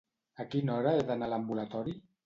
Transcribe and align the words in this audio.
A 0.43 0.45
quina 0.53 0.73
hora 0.79 0.95
he 1.01 1.05
d'anar 1.11 1.31
a 1.31 1.35
l'ambulatori? 1.37 1.99